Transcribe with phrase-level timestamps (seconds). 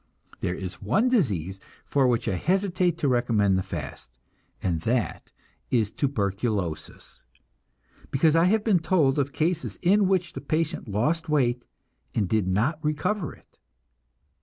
[0.39, 4.09] There is one disease for which I hesitate to recommend the fast,
[4.59, 5.31] and that
[5.69, 7.21] is tuberculosis,
[8.09, 11.65] because I have been told of cases in which the patient lost weight
[12.15, 13.59] and did not recover it.